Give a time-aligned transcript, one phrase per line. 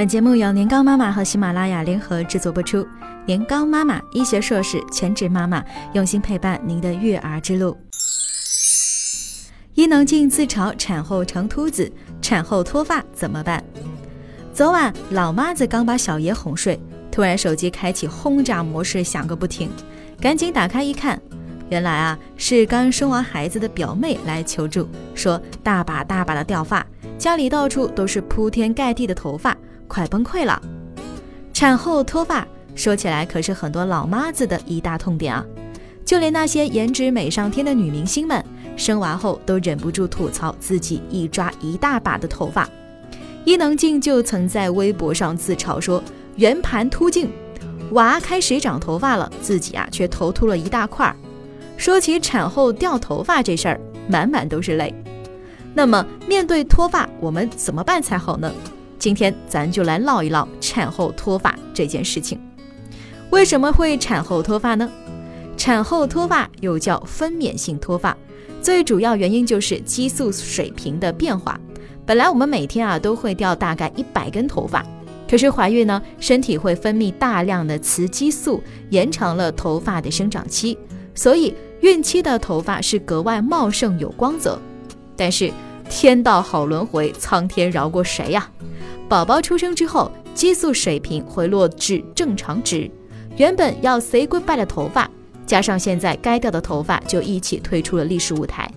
[0.00, 2.88] 本节目由年糕妈妈和喜马拉雅联合制作播出。
[3.26, 5.62] 年糕妈妈医学硕士，全职妈妈，
[5.92, 7.76] 用心陪伴您的育儿之路。
[9.74, 11.92] 伊能静自嘲产后成秃子，
[12.22, 13.62] 产后脱发怎么办？
[14.54, 16.80] 昨晚老妈子刚把小爷哄睡，
[17.12, 19.68] 突然手机开启轰炸模式，响个不停，
[20.18, 21.20] 赶紧打开一看，
[21.68, 26.86] 原来啊是刚生完孩子的表妹来求助，说大把大把的掉发，
[27.18, 29.54] 家里到处都是铺天盖地的头发。
[29.90, 30.62] 快崩溃了！
[31.52, 35.44] 产后脱发说起来可是很多老妈子的一大痛点啊，
[36.04, 38.42] 就连那些颜值美上天的女明星们，
[38.76, 42.68] 生完后都忍不住吐槽自己一抓一大把的头发。
[43.44, 46.02] 伊能静就曾在微博上自嘲说
[46.36, 47.28] ：“圆盘秃镜，
[47.90, 51.14] 娃开始长头发了，自己啊却头秃了一大块。”
[51.76, 54.94] 说起产后掉头发这事儿，满满都是泪。
[55.74, 58.52] 那么面对脱发，我们怎么办才好呢？
[59.00, 62.38] 今天咱就来唠一唠产后脱发这件事情。
[63.30, 64.88] 为什么会产后脱发呢？
[65.56, 68.14] 产后脱发又叫分娩性脱发，
[68.60, 71.58] 最主要原因就是激素水平的变化。
[72.04, 74.84] 本来我们每天啊都会掉大概一百根头发，
[75.26, 80.76] 可是怀孕呢，身体会分泌大量的雌激素，延长了头发的生长期，
[81.14, 84.60] 所以孕期的头发是格外茂盛有光泽。
[85.16, 85.50] 但是
[85.88, 88.50] 天道好轮回，苍天饶过谁呀？
[89.10, 92.88] 宝宝出生之后，激素水平回落至正常值，
[93.36, 95.10] 原本要 say goodbye 的头发，
[95.44, 98.70] 加上现在该掉的头发，就一起退出了历史舞台。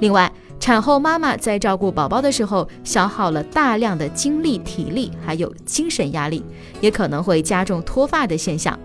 [0.00, 6.42] 另外，产后妈妈在照顾宝宝的时候，消耗了大量的精力、体力，还有精神压力，
[6.80, 8.78] 也可能会加重脱发的现象。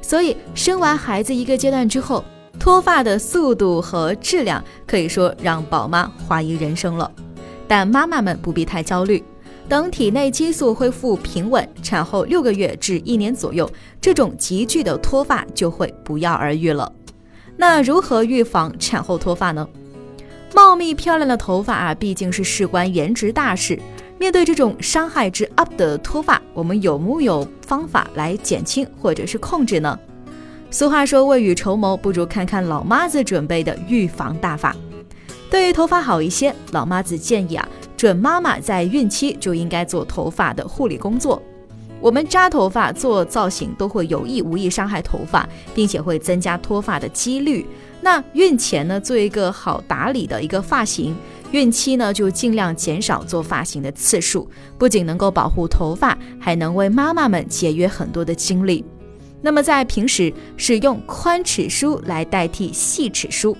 [0.00, 2.24] 所以，生完孩子一个阶段之后，
[2.58, 7.12] 脱发的速度和质量可以说让宝妈怀疑人生了。
[7.68, 9.22] 但妈妈们不必太焦虑。
[9.70, 16.92] 等体内激素恢复平稳，产后六个月至一年左右，这种急剧的脱发就会不药而愈了。
[17.56, 19.64] 那如何预防产后脱发呢？
[20.52, 23.78] 茂密漂亮的头发啊，毕竟是事关颜值大事。
[24.18, 29.96] 面对这种伤害之 up 的脱发，我们有木有方法来减轻或者是控制呢？
[30.72, 34.74] 俗话说，未雨绸缪，不如看看老妈子准备的预防大法。
[35.50, 37.68] 对于头发好一些，老妈子建议啊。
[37.96, 41.42] 准妈妈在孕期就应该做头发的护理工作。
[42.00, 47.66] 我们扎头发、做造型都会有意无意伤害头发，并且会增加脱发的几率。
[48.00, 51.12] 那孕前呢，做一个好打理的一个发型；
[51.50, 54.48] 孕期呢，就尽量减少做发型的次数。
[54.78, 58.82] 不仅能够保护头发，还能为妈妈们节约很多的精力。
[59.42, 63.54] 那么在平时，使用宽齿梳来代替细齿梳。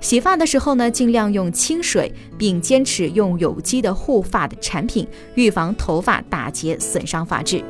[0.00, 7.64] 洗发的时候呢，尽量用清水，并坚持用有机的护发的产品，预防头发打结损伤发质。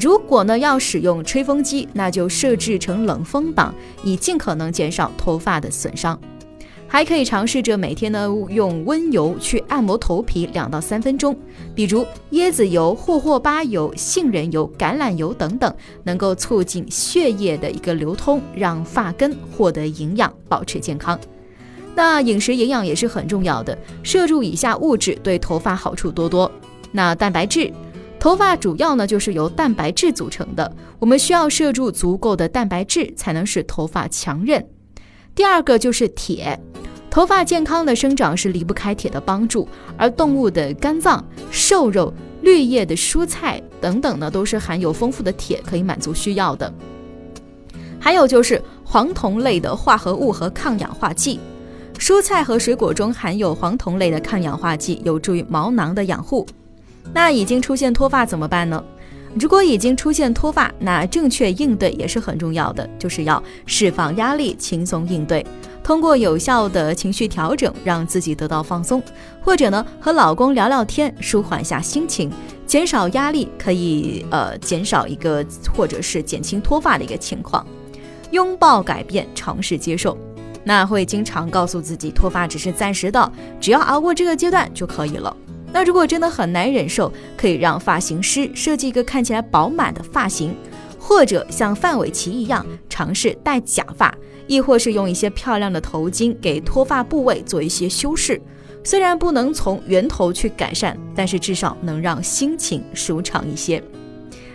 [0.00, 6.18] 如果呢要使用吹风机，那就设置成冷风档，以尽可能减少头发的损伤。
[6.88, 11.36] 还可以尝试着每天呢用温油去按摩头皮两到三分钟，
[11.72, 15.72] 比如椰子油、霍霍巴油、杏仁油、橄榄油等等，
[16.02, 21.16] 能够促进血液的一个流通，让发根获得营养，保持健康。
[21.94, 26.50] 那饮食营养也是很重要的，摄入以下物质对头发好处多多。
[26.92, 27.70] 那蛋白质，
[28.18, 34.64] 头发主要呢就是由蛋白质组成的，我们需要摄入足够的蛋白质才能使头发强韧。
[35.34, 36.58] 第二个就是铁，
[37.10, 42.12] 头发健康的生长是离不开铁的帮助，而动物的肝脏、瘦肉、
[42.42, 46.72] 绿叶的蔬菜等等呢，都是含有丰富的铁，可以满足需要的。
[47.98, 51.38] 还有就是黄酮类的化合物和抗氧化剂。
[52.00, 56.46] 蔬菜和水果中含有黄酮类的抗氧化剂，有助于毛囊的养护。
[57.12, 58.82] 那已经出现脱发怎么办呢？
[59.38, 65.44] 如果已经出现脱发，那正确应对也是很重要的，就是要释放压力，轻松应对。
[65.84, 69.02] 通过有效的情绪调整，让自己得到放松，
[69.42, 72.32] 或者呢和老公聊聊天，舒缓一下心情，
[72.66, 75.44] 减少压力，可以呃减少一个
[75.76, 77.64] 或者是减轻脱发的一个情况。
[78.30, 80.16] 拥抱改变，尝试接受。
[80.64, 85.34] 那会经常告诉自己，脱发只是暂时的，只要熬过这个阶段就可以了。
[85.72, 90.54] 那如果真的很难忍受，可以让发型师设计一个看起来饱满的发型，
[90.98, 94.12] 或者像范玮琪一样尝试戴假发，
[94.46, 98.40] 亦或是用一些漂亮的头巾给脱发部位做一些修饰。
[98.82, 103.82] 虽然不能从源头去改善，但是至少能让心情舒畅一些。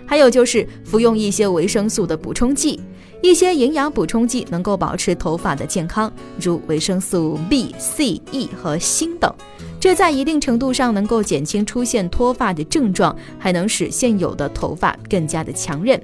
[0.06, 2.80] 还有就是服用一些维生素的补充剂。
[3.25, 9.33] 一些营养补充剂能够保持头发的健康，如维生素 B、C、E 和锌等。
[9.80, 16.00] 这在一定程度上能够减轻出现脱发的症状，还能使现有的头发更加的强韧。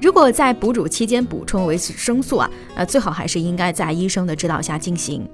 [0.00, 5.28] 如果在哺乳期间补充维生素啊，那最好还是应该在医生的指导下进行。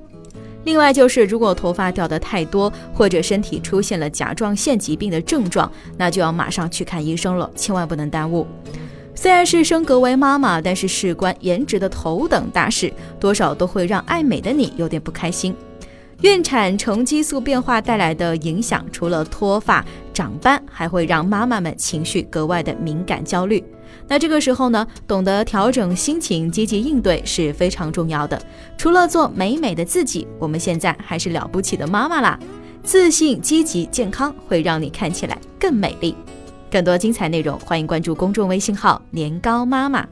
[0.64, 8.46] 另外就是，如果头发掉得太多，或者身体出现了甲状腺疾病的症状，那就要马上去看医生了，千万不能耽误。
[9.16, 15.56] 虽然是升格为妈妈，但是事关颜值的头等大事，多少都会让爱美的你有点不开心。
[16.22, 19.84] 孕产成激素变化带来的影响，除了脱发、
[20.14, 23.62] 长斑，还会让妈妈们情绪格外的敏感、焦虑。
[24.06, 28.40] 那这个时候呢，懂得调整心情、积极应对是非常重要的。
[28.78, 32.38] 除了做美美的自己，我们现在还是了不起的妈妈啦！
[32.82, 36.14] 自信、积极、健康，会让你看起来更美丽。
[36.76, 40.06] 更多精彩内容，欢迎关注公众微信号“年糕妈妈”。